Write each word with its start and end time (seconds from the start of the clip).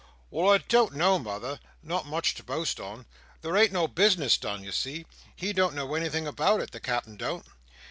"Well, 0.31 0.49
I 0.51 0.57
don't 0.57 0.95
know, 0.95 1.19
mother; 1.19 1.59
not 1.83 2.07
much 2.07 2.33
to 2.33 2.43
boast 2.43 2.79
on. 2.79 3.05
There 3.43 3.55
ain't 3.55 3.71
no 3.71 3.87
bis'ness 3.87 4.35
done, 4.39 4.63
you 4.63 4.71
see. 4.71 5.05
He 5.35 5.53
don't 5.53 5.75
know 5.75 5.93
anything 5.93 6.25
about 6.25 6.59
it—the 6.59 6.79
Cap'en 6.79 7.17
don't. 7.17 7.45